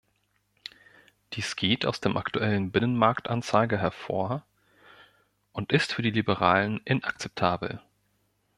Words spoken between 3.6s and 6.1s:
hervor und ist für die